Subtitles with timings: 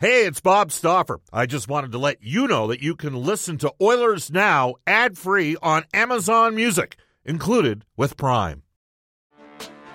[0.00, 1.18] Hey, it's Bob Stauffer.
[1.32, 5.18] I just wanted to let you know that you can listen to Oilers Now ad
[5.18, 8.62] free on Amazon Music, included with Prime.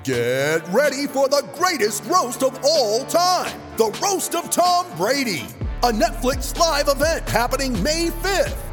[0.03, 5.47] Get ready for the greatest roast of all time the Roast of Tom Brady,
[5.83, 8.72] a Netflix live event happening May 5th.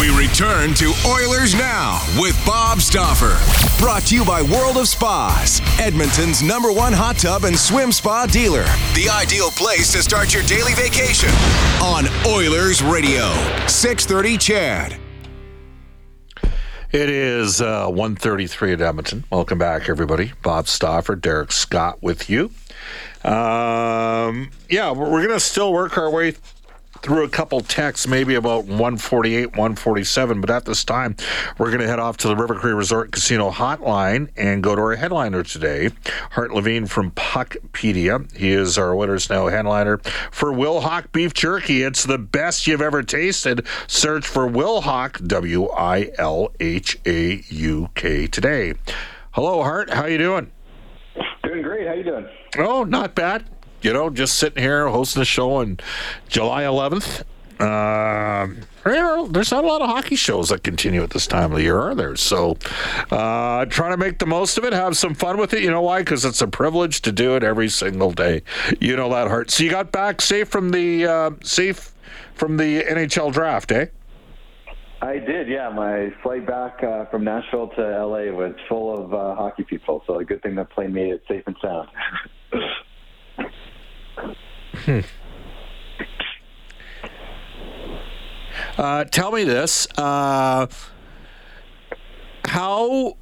[0.00, 3.36] We return to Oilers Now with Bob Stauffer.
[3.82, 8.26] Brought to you by World of Spas, Edmonton's number one hot tub and swim spa
[8.26, 8.62] dealer.
[8.94, 11.30] The ideal place to start your daily vacation
[11.82, 13.28] on Oilers Radio.
[13.66, 15.00] 630 Ched.
[16.92, 19.24] It is uh, 133 at Edmonton.
[19.32, 20.30] Welcome back, everybody.
[20.44, 22.52] Bob Stauffer, Derek Scott with you.
[23.24, 26.34] Um, yeah, we're going to still work our way
[27.02, 30.40] through a couple texts, maybe about 148, 147.
[30.40, 31.16] But at this time,
[31.58, 34.80] we're going to head off to the River Cree Resort Casino hotline and go to
[34.80, 35.90] our headliner today,
[36.32, 38.34] Hart Levine from Puckpedia.
[38.36, 39.98] He is our Oilers Now headliner
[40.30, 41.82] for Wilhauk Beef Jerky.
[41.82, 43.66] It's the best you've ever tasted.
[43.86, 48.74] Search for Wilhauk, W I L H A U K today.
[49.32, 49.90] Hello, Hart.
[49.90, 50.50] How you doing?
[51.42, 51.86] Doing great.
[51.86, 52.28] How you doing?
[52.58, 53.44] Oh, not bad
[53.82, 55.78] you know, just sitting here hosting a show on
[56.28, 57.24] July 11th.
[57.60, 58.46] Uh,
[58.86, 61.58] you know, there's not a lot of hockey shows that continue at this time of
[61.58, 62.14] the year, are there?
[62.14, 62.56] So,
[63.10, 65.62] uh, trying to make the most of it, have some fun with it.
[65.62, 66.00] You know why?
[66.00, 68.42] Because it's a privilege to do it every single day.
[68.80, 69.50] You know that Hart.
[69.50, 71.92] So you got back safe from the uh, safe
[72.34, 73.86] from the NHL draft, eh?
[75.00, 75.68] I did, yeah.
[75.70, 80.18] My flight back uh, from Nashville to LA was full of uh, hockey people, so
[80.18, 81.88] a good thing that plane made it safe and sound.
[84.88, 85.00] Hmm.
[88.78, 89.86] Uh, tell me this.
[89.98, 90.66] Uh,
[92.46, 93.18] how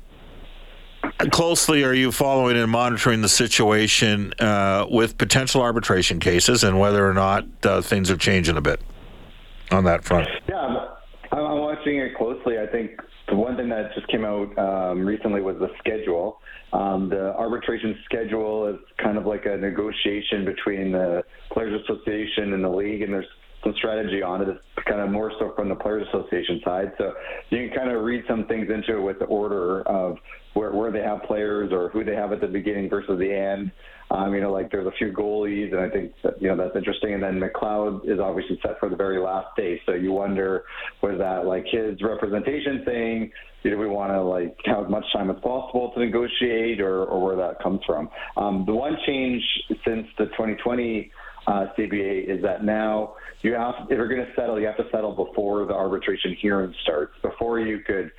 [1.33, 7.05] closely are you following and monitoring the situation uh, with potential arbitration cases and whether
[7.05, 8.81] or not uh, things are changing a bit
[9.73, 10.29] on that front?
[10.49, 10.55] Yeah,
[11.33, 12.61] I'm, I'm watching it closely.
[12.61, 12.93] I think
[13.29, 16.39] the one thing that just came out um, recently was the schedule.
[16.73, 21.23] Um, the arbitration schedule is kind of like a negotiation between the
[21.53, 23.27] Players Association and the league, and there's
[23.63, 24.49] some strategy on it.
[24.49, 26.93] It's kind of more so from the Players Association side.
[26.99, 27.13] So
[27.51, 30.17] you can kind of read some things into it with the order of
[30.55, 33.71] where, where they have players or who they have at the beginning versus the end.
[34.11, 36.77] Um, you know, like there's a few goalies, and I think that, you know that's
[36.77, 37.15] interesting.
[37.15, 40.63] And then McLeod is obviously set for the very last day, so you wonder
[41.03, 43.33] was that like his representation thing?
[43.65, 47.21] Do we want to like have as much time as possible to negotiate, or, or
[47.21, 48.09] where that comes from?
[48.37, 49.43] Um, the one change
[49.85, 51.11] since the 2020
[51.47, 54.89] uh, CBA is that now you have, if you're going to settle, you have to
[54.91, 57.15] settle before the arbitration hearing starts.
[57.23, 58.11] Before you could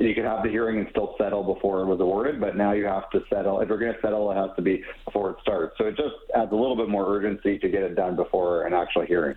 [0.00, 2.86] you could have the hearing and still settle before it was awarded, but now you
[2.86, 3.60] have to settle.
[3.60, 5.76] If you're going to settle, it has to be before it starts.
[5.76, 8.72] So it just adds a little bit more urgency to get it done before an
[8.72, 9.36] actual hearing.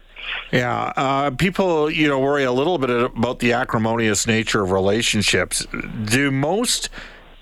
[0.54, 5.68] Yeah, uh, people, you know, worry a little bit about the acrimonious nature of relationships.
[6.06, 6.90] Do most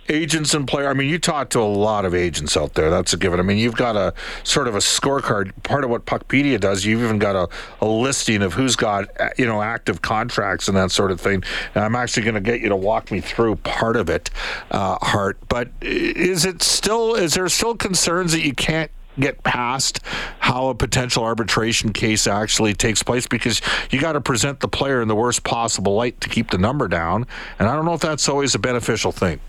[0.10, 0.90] agents and player.
[0.90, 2.90] I mean, you talk to a lot of agents out there.
[2.90, 3.40] That's a given.
[3.40, 4.14] I mean, you've got a
[4.44, 5.52] sort of a scorecard.
[5.64, 7.50] Part of what Puckpedia does, you've even got a,
[7.82, 9.08] a listing of who's got
[9.38, 11.44] you know active contracts and that sort of thing.
[11.76, 14.30] And I'm actually going to get you to walk me through part of it,
[14.72, 15.38] uh, Hart.
[15.48, 17.16] But is it still?
[17.16, 18.92] Is there still concerns that you can't?
[19.20, 20.00] get past
[20.40, 23.62] how a potential arbitration case actually takes place because
[23.92, 26.88] you got to present the player in the worst possible light to keep the number
[26.88, 27.28] down
[27.60, 29.40] and i don't know if that's always a beneficial thing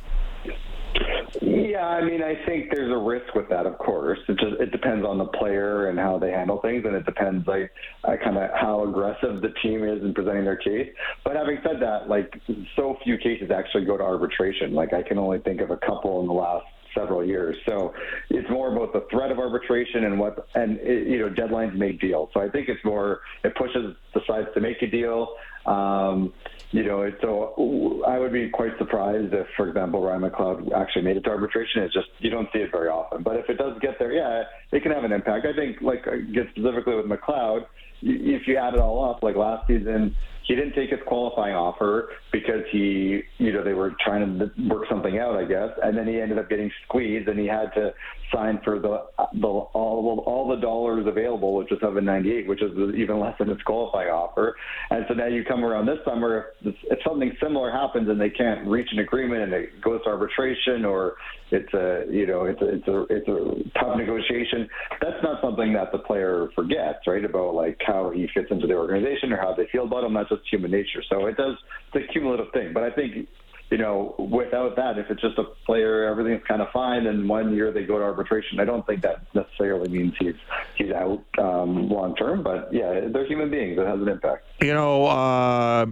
[1.83, 4.19] yeah, I mean, I think there's a risk with that, of course.
[4.29, 7.47] It just it depends on the player and how they handle things, and it depends
[7.47, 7.73] like
[8.05, 10.89] uh, kind of how aggressive the team is in presenting their case.
[11.25, 12.33] But having said that, like
[12.77, 14.75] so few cases actually go to arbitration.
[14.75, 17.57] Like I can only think of a couple in the last several years.
[17.67, 17.95] So
[18.31, 22.01] it's more about the threat of arbitration and what and it, you know deadlines make
[22.01, 22.31] deals.
[22.35, 25.35] So I think it's more it pushes the sides to make a deal.
[25.67, 26.33] Um,
[26.73, 31.19] you know, so I would be quite surprised if, for example, Ryan McLeod actually made
[31.19, 31.83] it to arbitration.
[31.83, 33.23] It's just you don't see it very often.
[33.23, 35.47] But if it does get there, yeah, it can have an impact.
[35.47, 37.67] I think, like, get specifically with McLeod,
[38.01, 42.11] if you add it all up, like last season, he didn't take his qualifying offer
[42.33, 46.07] because he, you know, they were trying to work something out, I guess, and then
[46.07, 47.93] he ended up getting squeezed, and he had to
[48.33, 49.05] sign for the,
[49.41, 53.61] the all all the dollars available, which was 798, which is even less than his
[53.63, 54.57] qualifying offer.
[54.91, 58.31] And so now you come around this summer, if, if something similar happens and they
[58.31, 61.15] can't reach an agreement and it goes to arbitration, or
[61.51, 64.69] it's a, you know, it's a, it's a, it's a tough negotiation.
[65.01, 67.25] That's not something that the player forgets, right?
[67.25, 70.15] About like how he fits into the organization or how they feel about him.
[70.15, 71.03] That's just human nature.
[71.09, 71.57] So it does,
[71.93, 72.73] it's a cumulative thing.
[72.73, 73.29] But I think
[73.73, 77.55] you know, without that, if it's just a player, everything's kind of fine, and one
[77.55, 80.35] year they go to arbitration, I don't think that necessarily means he's
[80.77, 82.43] he's out um, long term.
[82.43, 84.45] But yeah, they're human beings; it has an impact.
[84.61, 85.07] You know.
[85.07, 85.87] Uh...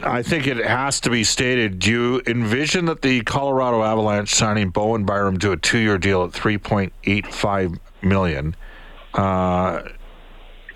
[0.00, 1.80] I think it has to be stated.
[1.80, 6.30] Do you envision that the Colorado Avalanche signing Bowen Byram to a two-year deal at
[6.30, 8.54] 3.85 million
[9.14, 9.82] uh,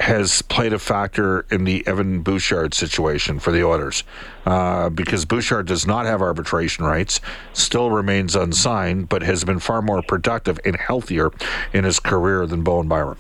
[0.03, 4.03] has played a factor in the Evan Bouchard situation for the Oilers
[4.47, 7.21] uh, because Bouchard does not have arbitration rights,
[7.53, 11.31] still remains unsigned, but has been far more productive and healthier
[11.73, 13.17] in his career than Bowen Byram.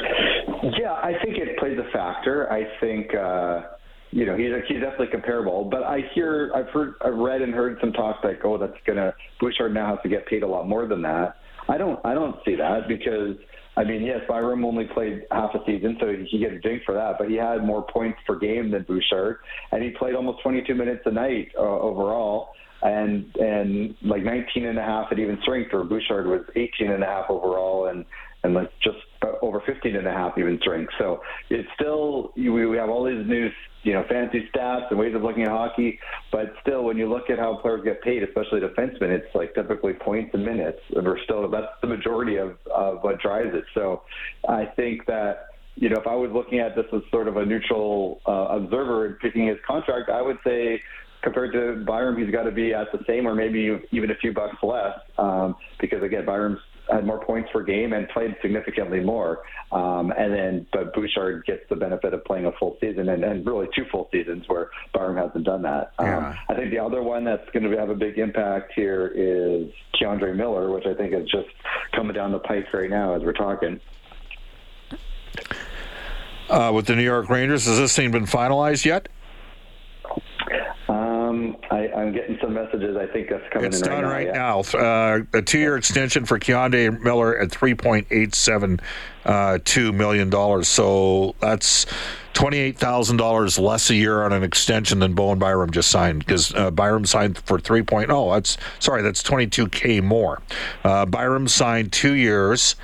[0.00, 2.52] Yeah, I think it plays a factor.
[2.52, 3.14] I think.
[3.14, 3.62] Uh
[4.14, 5.64] you know, he's he's definitely comparable.
[5.64, 9.14] But I hear, I've heard, I've read and heard some talk like, oh, that's gonna
[9.40, 11.36] Bouchard now has to get paid a lot more than that.
[11.66, 13.36] I don't, I don't see that because
[13.76, 17.16] I mean, yes, Byram only played half a season, so he gets jinxed for that.
[17.18, 19.38] But he had more points per game than Bouchard,
[19.70, 22.50] and he played almost 22 minutes a night uh, overall,
[22.82, 25.70] and and like 19 and a half at even strength.
[25.72, 28.04] or Bouchard was 18 and a half overall, and
[28.44, 28.98] and like just
[29.40, 30.92] over 15 and a half even strength.
[30.98, 33.48] So it's still we, we have all these new
[33.84, 35.98] you know fancy stats and ways of looking at hockey,
[36.30, 39.92] but still when you look at how players get paid, especially defensemen, it's like typically
[39.92, 40.78] points and minutes.
[40.94, 43.64] And we're still that's the majority of, of what drives it.
[43.74, 44.02] So
[44.48, 45.46] I think that
[45.76, 49.06] you know if I was looking at this as sort of a neutral uh, observer
[49.06, 50.80] and picking his contract, I would say
[51.22, 54.32] compared to Byram, he's got to be at the same or maybe even a few
[54.32, 56.58] bucks less um, because again, Byram's
[56.90, 59.42] had more points per game and played significantly more.
[59.70, 63.46] Um, and then, but Bouchard gets the benefit of playing a full season and, and
[63.46, 65.92] really two full seasons where Byram hasn't done that.
[65.98, 66.36] Um, yeah.
[66.48, 69.70] I think the other one that's going to have a big impact here is
[70.00, 71.48] K'Andre Miller, which I think is just
[71.94, 73.80] coming down the pike right now as we're talking.
[76.50, 79.08] Uh, with the New York Rangers, has this thing been finalized yet?
[81.32, 82.96] Um, I, am getting some messages.
[82.96, 84.62] I think that's coming it's in done right, right now.
[84.72, 84.78] now.
[84.78, 88.80] Uh, a two-year extension for K'Andre Miller at three point eight seven
[89.24, 90.68] uh, two million dollars.
[90.68, 91.86] So that's
[92.34, 96.54] twenty-eight thousand dollars less a year on an extension than Bowen Byram just signed because
[96.54, 98.10] uh, Byram signed for three point.
[98.10, 100.42] Oh, that's sorry, that's twenty-two k more.
[100.84, 102.76] Uh, Byram signed two years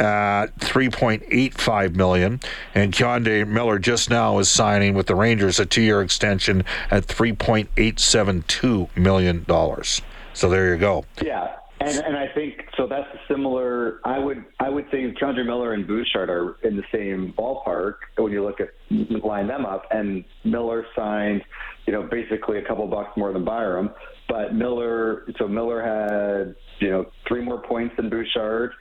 [0.00, 2.40] at 3.85 million
[2.74, 8.96] and K'Andre Miller just now is signing with the Rangers a two-year extension at 3.872
[8.96, 10.02] million dollars.
[10.32, 11.04] So there you go.
[11.22, 11.56] Yeah.
[11.80, 12.86] And, and I think so.
[12.86, 14.00] That's similar.
[14.04, 18.32] I would I would say K'Andre Miller and Bouchard are in the same ballpark when
[18.32, 19.86] you look at line them up.
[19.90, 21.42] And Miller signed,
[21.86, 23.90] you know, basically a couple bucks more than Byram.
[24.28, 28.72] But Miller, so Miller had you know three more points than Bouchard,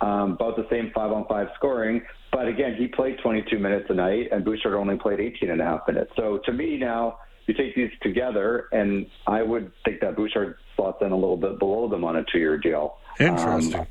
[0.00, 2.02] um, about the same five on five scoring.
[2.30, 5.64] But again, he played 22 minutes a night, and Bouchard only played 18 and a
[5.64, 6.12] half minutes.
[6.16, 10.98] So to me now you take these together, and I would think that Bouchard slots
[11.00, 12.98] in a little bit below them on a two-year deal.
[13.18, 13.80] Interesting.
[13.80, 13.86] Um,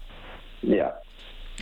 [0.61, 0.91] yeah.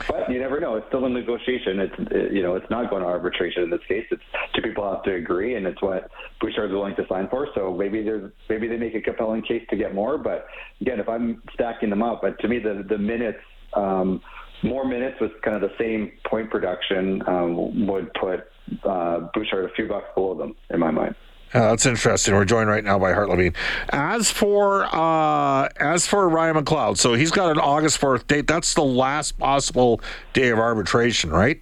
[0.08, 0.76] But you never know.
[0.76, 1.80] It's still a negotiation.
[1.80, 4.06] It's it, you know it's not going to arbitration in this case.
[4.12, 4.22] It's
[4.56, 6.10] two people have to agree, and it's what
[6.42, 7.48] Bouchard's willing to sign for.
[7.56, 10.18] So maybe there's maybe they make a compelling case to get more.
[10.18, 10.46] But
[10.82, 13.40] again, if I'm stacking them up, but to me the the minutes.
[13.74, 14.22] Um,
[14.62, 18.42] more minutes with kind of the same point production um, would put
[18.84, 21.16] uh, Bouchard a few bucks below them in my mind.
[21.54, 22.36] Uh, that's interesting.
[22.36, 23.54] We're joined right now by Hart Levine.
[23.90, 28.46] As for uh, as for Ryan McLeod, so he's got an August fourth date.
[28.46, 30.00] That's the last possible
[30.34, 31.62] day of arbitration, right?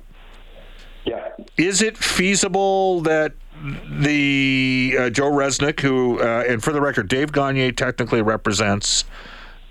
[1.05, 1.29] Yeah.
[1.55, 3.33] Is it feasible that
[3.89, 9.05] the uh, Joe Resnick, who uh, and for the record, Dave Gagne technically represents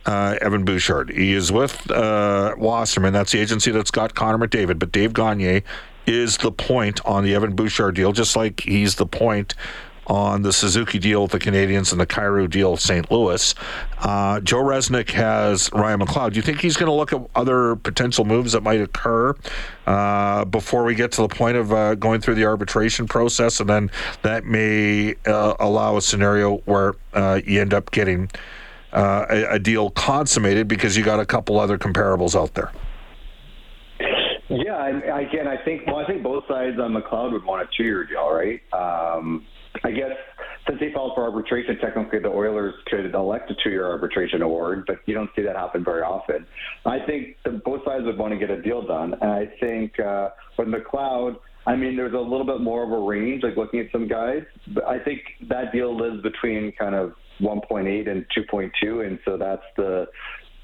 [0.06, 1.11] uh, Evan Bouchard.
[1.11, 3.12] He is with uh, Wasserman.
[3.12, 4.78] That's the agency that's got Connor McDavid.
[4.78, 5.62] But Dave Gagne
[6.06, 9.54] is the point on the Evan Bouchard deal, just like he's the point
[10.06, 13.10] on the Suzuki deal with the Canadiens and the Kyrou deal with St.
[13.10, 13.54] Louis.
[13.98, 16.32] Uh, Joe Resnick has Ryan McLeod.
[16.32, 19.34] Do you think he's going to look at other potential moves that might occur
[19.86, 23.60] uh, before we get to the point of uh, going through the arbitration process?
[23.60, 23.90] And then
[24.22, 28.30] that may uh, allow a scenario where uh, you end up getting
[28.92, 32.72] uh, a, a deal consummated because you got a couple other comparables out there.
[34.48, 37.76] Yeah, I, again, I think well, I think both sides on McLeod would want a
[37.76, 38.60] two-year deal, right?
[38.72, 39.44] Um,
[39.85, 40.16] I guess
[40.68, 44.97] since he filed for arbitration, technically the Oilers could elect a two-year arbitration award, but
[45.06, 46.47] you don't see that happen very often.
[46.85, 49.99] I think the, both sides would want to get a deal done, and I think
[50.00, 53.80] uh, with McLeod, I mean, there's a little bit more of a range, like looking
[53.80, 54.42] at some guys,
[54.75, 59.62] but I think that deal lives between kind of 1.8 and 2.2, and so that's
[59.76, 60.06] the,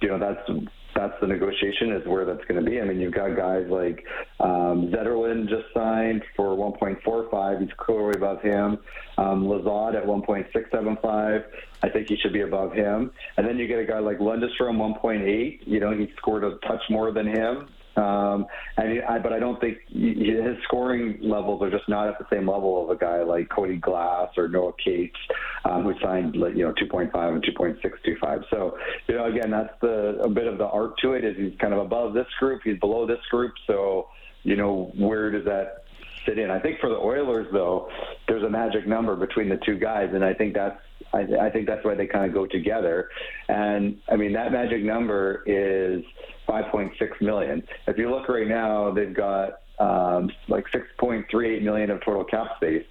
[0.01, 0.49] you know, that's
[0.95, 2.81] that's the negotiation is where that's going to be.
[2.81, 4.05] I mean, you've got guys like
[4.41, 7.61] um, Zetterlund just signed for 1.45.
[7.61, 8.79] He's clearly above him.
[9.19, 11.45] Um, Lizotte at 1.675.
[11.83, 13.11] I think he should be above him.
[13.37, 15.61] And then you get a guy like Lundestrom 1.8.
[15.67, 17.69] You know, he scored a touch more than him.
[17.97, 18.47] Um,
[18.77, 22.49] and I, but I don't think his scoring levels are just not at the same
[22.49, 25.19] level of a guy like Cody Glass or Noah Cates,
[25.65, 28.45] um, who signed like you know 2.5 and 2.625.
[28.51, 31.25] So you know again, that's the a bit of the art to it.
[31.25, 33.53] Is he's kind of above this group, he's below this group.
[33.67, 34.09] So
[34.43, 35.85] you know where does that
[36.25, 36.51] sit in?
[36.51, 37.91] I think for the Oilers though,
[38.27, 40.81] there's a magic number between the two guys, and I think that's
[41.13, 43.09] I, I think that's why they kind of go together.
[43.49, 46.03] And I mean, that magic number is
[46.49, 47.63] 5.6 million.
[47.87, 52.85] If you look right now, they've got um, like 6.38 million of total cap space.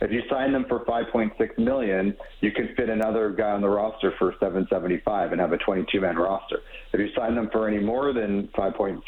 [0.00, 4.12] If you sign them for 5.6 million, you can fit another guy on the roster
[4.18, 6.60] for 775 and have a 22-man roster.
[6.92, 9.00] If you sign them for any more than 5.6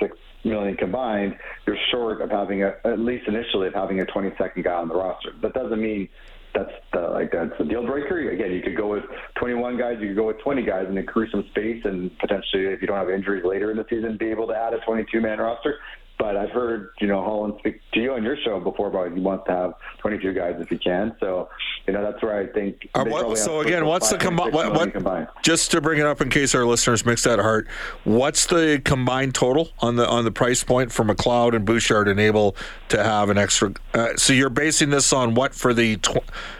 [0.45, 1.37] million combined,
[1.67, 4.95] you're short of having a, at least initially of having a 22nd guy on the
[4.95, 5.33] roster.
[5.43, 6.09] That doesn't mean
[6.55, 8.31] that's the, like that's the deal breaker.
[8.31, 9.05] Again, you could go with
[9.39, 12.81] 21 guys, you could go with 20 guys, and increase some space, and potentially, if
[12.81, 15.39] you don't have injuries later in the season, be able to add a 22 man
[15.39, 15.77] roster.
[16.21, 19.21] But I've heard, you know, Holland speak to you on your show before about he
[19.21, 21.17] wants to have 22 guys if he can.
[21.19, 21.49] So,
[21.87, 22.91] you know, that's where I think.
[22.95, 25.29] Uh, what, so again, what's the combi- what, what combined?
[25.43, 27.67] Just to bring it up in case our listeners mix that Hart,
[28.05, 32.21] what's the combined total on the on the price point for McLeod and Bouchard and
[32.21, 32.55] able
[32.91, 33.73] to have an extra?
[33.95, 36.19] Uh, so you're basing this on what for the tw-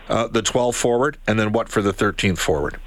[0.09, 2.81] uh, the 12 forward, and then what for the 13th forward?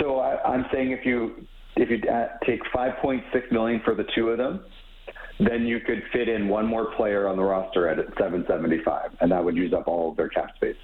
[0.00, 1.46] So I, I'm saying if you
[1.76, 4.60] if you uh, take 5.6 million for the two of them
[5.38, 9.44] then you could fit in one more player on the roster at 775, and that
[9.44, 10.76] would use up all of their cap space.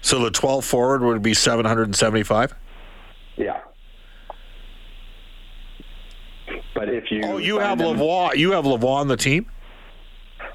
[0.00, 2.54] So the 12 forward would be 775?
[3.36, 3.60] Yeah.
[6.74, 9.46] But if you Oh, you have Lavoie, you have Lavoie on the team?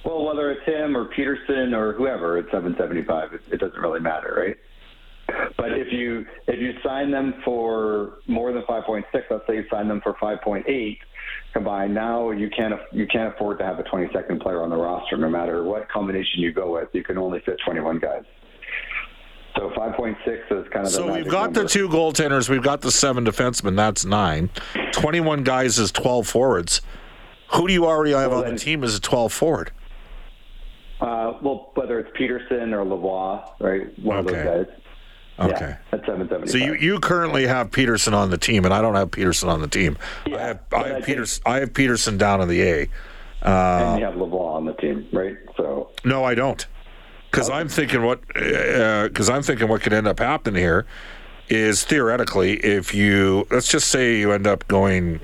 [0.05, 4.33] Well, whether it's him or Pederson or whoever at 775, it, it doesn't really matter,
[4.37, 4.57] right?
[5.63, 9.87] But if you if you sign them for more than 5.6, let's say you sign
[9.87, 10.97] them for 5.8,
[11.53, 11.95] combined.
[11.95, 15.29] Now you can't you can't afford to have a 22nd player on the roster, no
[15.29, 16.89] matter what combination you go with.
[16.91, 18.23] You can only fit 21 guys.
[19.55, 20.17] So 5.6
[20.51, 20.91] is kind of.
[20.91, 21.63] So we've got number.
[21.63, 22.49] the two goaltenders.
[22.49, 23.77] We've got the seven defensemen.
[23.77, 24.49] That's nine.
[24.91, 26.81] 21 guys is 12 forwards.
[27.53, 29.71] Who do you already have well, on then, the team as a 12 forward?
[30.99, 33.97] Uh, well, whether it's Pederson or Lavoie, right?
[33.99, 34.39] One okay.
[34.39, 34.82] of those guys.
[35.39, 35.75] Okay.
[35.91, 36.49] Yeah, at 775.
[36.49, 39.61] So you, you currently have Pederson on the team, and I don't have Pederson on
[39.61, 39.97] the team.
[40.25, 41.41] Yeah, I have, I have Pederson.
[41.45, 42.89] I have Pederson down in the A.
[43.41, 45.35] Uh, and you have Lavoie on the team, right?
[45.57, 46.65] So no, I don't,
[47.29, 47.57] because okay.
[47.57, 50.85] I'm thinking what because uh, I'm thinking what could end up happening here
[51.49, 55.19] is theoretically if you let's just say you end up going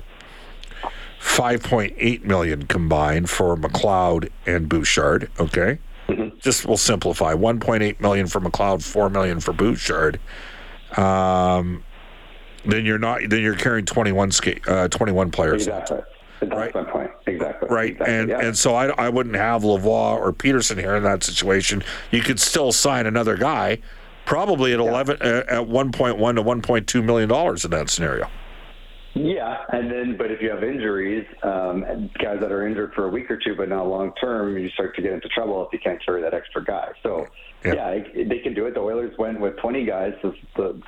[1.20, 5.78] 5.8 million combined for McLeod and Bouchard, okay?
[6.10, 6.38] Mm-hmm.
[6.40, 10.20] Just we'll simplify: 1.8 million for McLeod, 4 million for Bouchard.
[10.96, 11.84] Um,
[12.64, 13.20] then you're not.
[13.28, 15.66] Then you're carrying 21 skate, uh, 21 players.
[15.66, 16.00] Exactly.
[16.40, 16.74] That's right?
[16.74, 17.10] my point.
[17.26, 17.68] Exactly.
[17.68, 17.92] Right.
[17.92, 18.14] Exactly.
[18.14, 18.40] And yeah.
[18.40, 21.82] and so I, I wouldn't have Lavoie or Pederson here in that situation.
[22.10, 23.78] You could still sign another guy,
[24.24, 24.88] probably at yeah.
[24.88, 28.28] 11 uh, at 1.1 to 1.2 million dollars in that scenario.
[29.14, 31.80] Yeah, and then but if you have injuries, um,
[32.22, 34.94] guys that are injured for a week or two but not long term, you start
[34.96, 36.88] to get into trouble if you can't carry that extra guy.
[37.02, 37.26] So
[37.64, 38.74] yeah, yeah they can do it.
[38.74, 40.32] The Oilers went with 20 guys to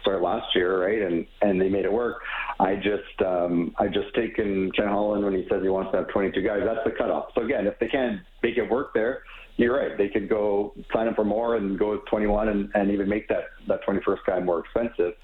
[0.01, 1.03] start last year, right?
[1.03, 2.23] And and they made it work.
[2.61, 6.09] I just um, I just taken Ken Holland when he says he wants to have
[6.09, 6.61] 22 guys.
[6.65, 7.31] That's the cutoff.
[7.35, 9.23] So again, if they can make it work there,
[9.57, 9.97] you're right.
[9.97, 13.29] They could go sign up for more and go with 21 and, and even make
[13.29, 15.15] that, that 21st guy more expensive.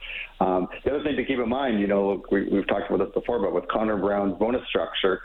[0.41, 3.05] Um, the other thing to keep in mind, you know, look, we, we've talked about
[3.05, 5.23] this before, but with Connor Brown's bonus structure,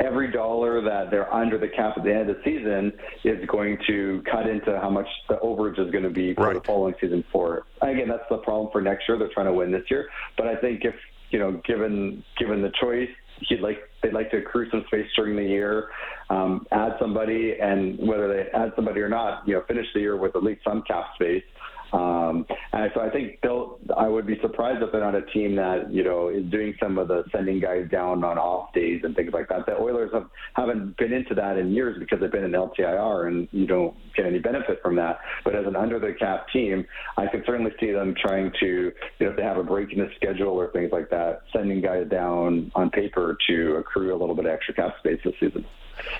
[0.00, 2.92] every dollar that they're under the cap at the end of the season
[3.24, 6.54] is going to cut into how much the overage is going to be for right.
[6.54, 7.64] the following season for.
[7.82, 9.18] Again, that's the problem for next year.
[9.18, 10.94] They're trying to win this year, but I think if
[11.30, 13.08] you know, given given the choice,
[13.48, 15.88] he'd like they'd like to accrue some space during the year,
[16.30, 20.16] um, add somebody, and whether they add somebody or not, you know, finish the year
[20.16, 21.44] with at least some cap space.
[21.92, 23.78] Um, and so I think they'll.
[23.96, 26.98] I would be surprised if they're not a team that you know is doing some
[26.98, 29.66] of the sending guys down on off days and things like that.
[29.66, 33.48] The Oilers have haven't been into that in years because they've been in LTIR and
[33.52, 35.18] you don't get any benefit from that.
[35.44, 38.92] But as an under the cap team, I could certainly see them trying to, you
[39.20, 42.08] know, if they have a break in the schedule or things like that, sending guys
[42.08, 45.64] down on paper to accrue a little bit of extra cap space this season.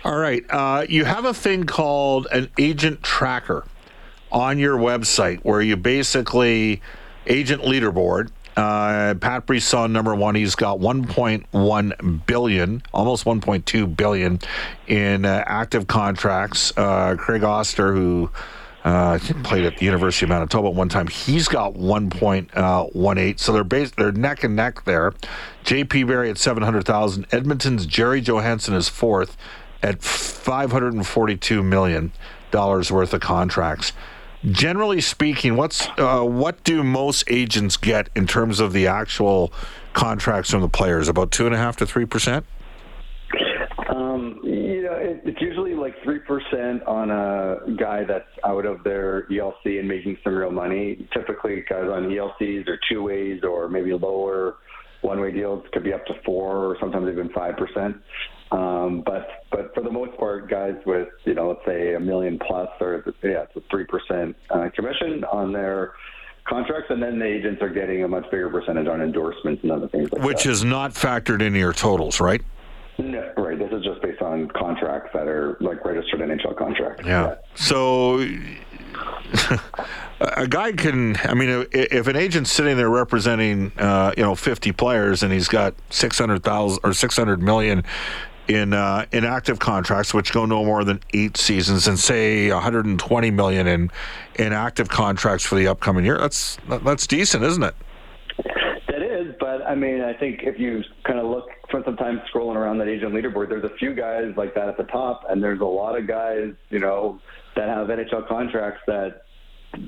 [0.05, 0.45] All right.
[0.51, 3.65] Uh, you have a thing called an agent tracker
[4.33, 6.81] on your website where you basically
[7.27, 8.31] agent leaderboard.
[8.57, 14.39] Uh, Pat Brisson, number one, he's got 1.1 billion, almost 1.2 billion
[14.87, 16.73] in uh, active contracts.
[16.77, 18.31] Uh, Craig Oster, who
[18.85, 23.41] uh, played at the University of Manitoba at one time, he's got 1.18.
[23.41, 25.15] So they're based, they're neck and neck there.
[25.65, 26.05] J.P.
[26.05, 27.27] Barry at 700,000.
[27.33, 29.37] Edmonton's Gerry Johannson is fourth
[29.83, 32.13] at 542 million
[32.51, 33.93] dollars worth of contracts
[34.45, 39.53] generally speaking, what's uh, what do most agents get in terms of the actual
[39.93, 41.09] contracts from the players?
[41.09, 42.47] About two and a half to three percent.
[43.89, 48.85] Um, you know, it, it's usually like three percent on a guy that's out of
[48.85, 51.09] their ELC and making some real money.
[51.13, 54.57] Typically, guys on ELCs or two ways or maybe lower
[55.03, 57.97] one-way deals could be up to four or sometimes even five percent.
[58.53, 62.39] Um, but but for the most part, guys with you know let's say a million
[62.47, 65.93] plus or yeah, it's a three percent uh, commission on their
[66.49, 69.89] contracts, and then the agents are getting a much bigger percentage on endorsements and other
[69.89, 70.51] things like Which that.
[70.51, 72.43] is not factored into your totals, right?
[72.99, 73.59] No, right.
[73.59, 77.07] This is just based on contracts that are like registered NHL contracts.
[77.07, 77.37] Yeah.
[77.55, 78.19] So
[80.21, 84.73] a guy can, I mean, if an agent's sitting there representing, uh, you know, 50
[84.73, 87.85] players and he's got 600,000 or 600 million
[88.49, 93.31] in uh, in active contracts, which go no more than eight seasons, and say 120
[93.31, 93.91] million in
[94.37, 96.19] in active contracts for the upcoming year.
[96.19, 97.75] That's that's decent, isn't it?
[98.89, 102.21] That is, but I mean, I think if you kind of look for some time
[102.33, 105.43] scrolling around that agent leaderboard, there's a few guys like that at the top, and
[105.43, 107.21] there's a lot of guys, you know,
[107.57, 109.23] that have NHL contracts that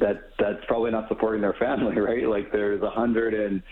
[0.01, 2.27] that that's probably not supporting their family, right?
[2.27, 3.63] Like there's a hundred and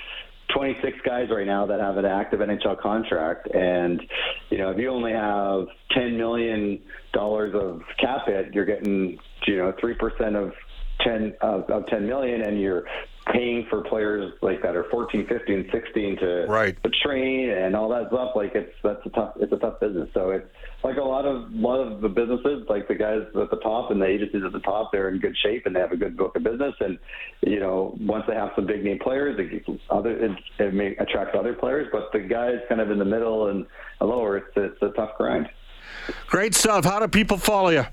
[0.55, 4.03] 26 guys right now that have an active NHL contract, and
[4.51, 6.81] you know if you only have 10 million
[7.13, 10.53] dollars of cap hit, you're getting you know three percent of
[11.05, 12.85] 10 of, of 10 million, and you're
[13.33, 16.83] paying for players like that are 14, 15, 16 to, right.
[16.83, 18.33] to train and all that stuff.
[18.35, 20.09] Like it's that's a tough it's a tough business.
[20.15, 20.47] So it's
[20.83, 23.91] like a lot of a lot of the businesses, like the guys at the top
[23.91, 26.17] and the agencies at the top, they're in good shape and they have a good
[26.17, 26.75] book of business.
[26.81, 26.99] And
[27.43, 31.35] you know, once they have some big name players, it, other it, it may attract
[31.35, 31.89] other players.
[31.93, 33.67] But the guys kind of in the middle and
[34.00, 35.49] lower, it's it's a tough grind.
[36.26, 36.85] Great stuff.
[36.85, 37.85] How do people follow you?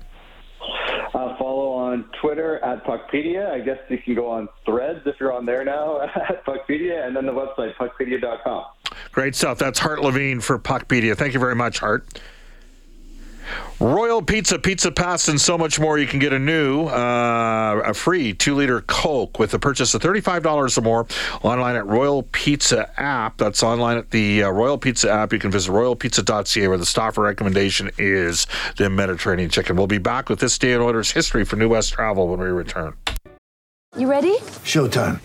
[0.60, 3.50] Uh, follow on Twitter at Puckpedia.
[3.50, 7.16] I guess you can go on Threads if you're on there now at Puckpedia, and
[7.16, 8.64] then the website puckpedia.com.
[9.12, 9.58] Great stuff.
[9.58, 11.16] That's Hart Levine for Puckpedia.
[11.16, 12.20] Thank you very much, Hart.
[13.80, 15.98] Royal Pizza, Pizza Pass, and so much more.
[15.98, 20.02] You can get a new, uh, a free two liter Coke with a purchase of
[20.02, 21.06] $35 or more
[21.42, 23.36] online at Royal Pizza app.
[23.36, 25.32] That's online at the uh, Royal Pizza app.
[25.32, 29.76] You can visit royalpizza.ca where the Stauffer recommendation is the Mediterranean chicken.
[29.76, 32.48] We'll be back with this day in Oilers history for New West Travel when we
[32.48, 32.94] return.
[33.96, 34.36] You ready?
[34.64, 35.20] Showtime.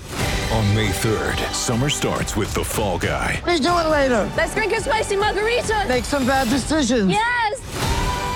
[0.54, 3.42] On May 3rd, summer starts with The Fall Guy.
[3.46, 4.32] Let's do it later.
[4.38, 5.86] Let's drink a spicy margarita.
[5.88, 7.10] Make some bad decisions.
[7.10, 8.03] Yes.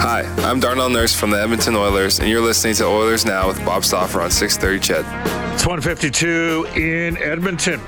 [0.00, 3.64] Hi, I'm Darnell Nurse from the Edmonton Oilers, and you're listening to Oilers Now with
[3.64, 5.54] Bob Stauffer on 630 Ched.
[5.54, 7.80] It's 152 in Edmonton.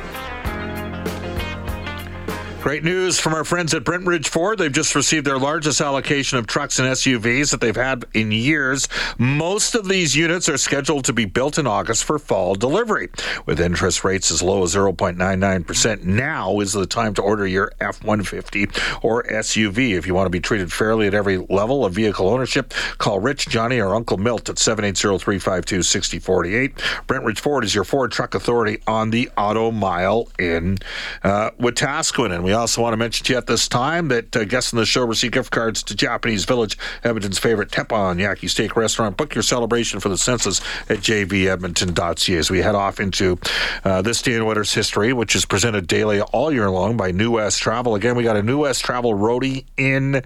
[2.66, 4.58] Great news from our friends at Brentridge Ford.
[4.58, 8.88] They've just received their largest allocation of trucks and SUVs that they've had in years.
[9.18, 13.08] Most of these units are scheduled to be built in August for fall delivery.
[13.46, 18.02] With interest rates as low as 0.99%, now is the time to order your F
[18.02, 18.64] 150
[19.00, 19.92] or SUV.
[19.92, 23.48] If you want to be treated fairly at every level of vehicle ownership, call Rich,
[23.48, 26.74] Johnny, or Uncle Milt at 780 352 6048.
[27.06, 30.78] Brentridge Ford is your Ford truck authority on the Auto Mile in
[31.22, 32.34] uh, Wetaskiwin.
[32.34, 34.78] And we also want to mention to you at this time that uh, guests in
[34.78, 39.16] the show receive gift cards to Japanese Village, Edmonton's favorite teppanyaki steak restaurant.
[39.16, 43.38] Book your celebration for the census at jvedmonton.ca as we head off into
[43.84, 47.32] uh, this day in Oilers history, which is presented daily all year long by New
[47.32, 47.94] West Travel.
[47.94, 50.22] Again, we got a New West Travel roadie in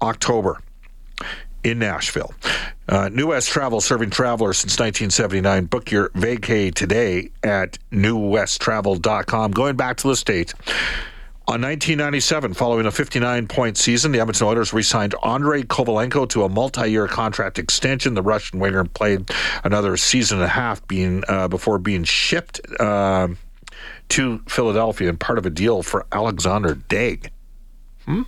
[0.00, 0.60] October
[1.64, 2.34] in Nashville.
[2.88, 5.66] Uh, New West Travel serving travelers since 1979.
[5.66, 9.52] Book your vacay today at newwesttravel.com.
[9.52, 10.54] Going back to the state.
[11.48, 16.44] On 1997, following a 59 point season, the Edmonton Oilers re signed Andrei Kovalenko to
[16.44, 18.14] a multi year contract extension.
[18.14, 19.28] The Russian winger played
[19.64, 23.26] another season and a half being, uh, before being shipped uh,
[24.10, 27.30] to Philadelphia and part of a deal for Alexander Daigle.
[28.04, 28.22] Hmm?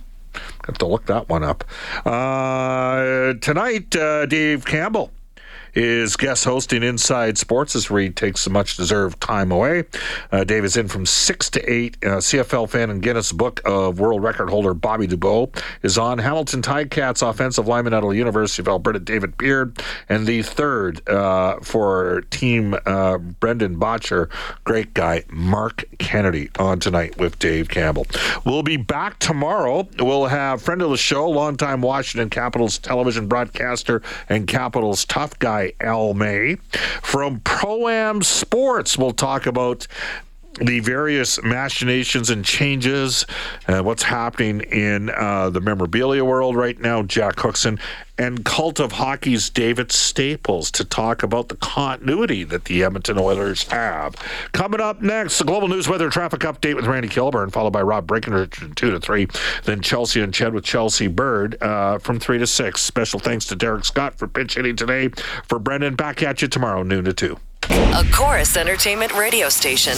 [0.65, 1.63] Have to look that one up.
[2.05, 5.11] Uh, tonight, uh, Dave Campbell
[5.75, 9.83] is guest hosting Inside Sports as Reed takes some much deserved time away.
[10.31, 11.97] Uh, Dave is in from 6 to 8.
[12.03, 15.47] Uh, CFL fan and Guinness Book of World Record holder Bobby Dubois
[15.83, 16.17] is on.
[16.17, 19.81] Hamilton Ticats offensive lineman at the University of Alberta, David Beard.
[20.07, 24.29] And the third uh, for team uh, Brendan Bottcher,
[24.63, 28.07] great guy, Mark Kennedy, on tonight with Dave Campbell.
[28.45, 29.87] We'll be back tomorrow.
[29.99, 35.64] We'll have friend of the show, longtime Washington Capitals television broadcaster and Capitals tough guy,
[35.79, 36.55] Al May.
[37.01, 39.87] From Pro Am Sports, we'll talk about
[40.59, 43.25] the various machinations and changes,
[43.67, 47.79] uh, what's happening in uh, the memorabilia world right now, Jack Cookson,
[48.17, 53.63] and Cult of Hockey's David Staples to talk about the continuity that the Edmonton Oilers
[53.63, 54.15] have.
[54.53, 58.07] Coming up next, the Global News Weather Traffic Update with Randy Kilburn, followed by Rob
[58.07, 59.27] Breckenridge from 2 to 3.
[59.63, 62.81] Then Chelsea and Ched with Chelsea Bird uh, from 3 to 6.
[62.81, 65.09] Special thanks to Derek Scott for pitch hitting today.
[65.47, 67.37] For Brendan, back at you tomorrow, noon to 2.
[67.69, 69.97] A Chorus Entertainment radio station.